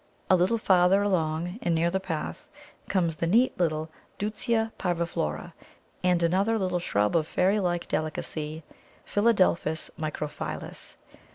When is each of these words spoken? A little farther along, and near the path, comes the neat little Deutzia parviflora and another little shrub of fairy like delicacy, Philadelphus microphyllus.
A 0.31 0.35
little 0.35 0.57
farther 0.57 1.03
along, 1.03 1.59
and 1.61 1.75
near 1.75 1.91
the 1.91 1.99
path, 1.99 2.47
comes 2.89 3.17
the 3.17 3.27
neat 3.27 3.55
little 3.59 3.87
Deutzia 4.17 4.71
parviflora 4.79 5.53
and 6.03 6.23
another 6.23 6.57
little 6.57 6.79
shrub 6.79 7.15
of 7.15 7.27
fairy 7.27 7.59
like 7.59 7.87
delicacy, 7.87 8.63
Philadelphus 9.05 9.91
microphyllus. 9.99 10.95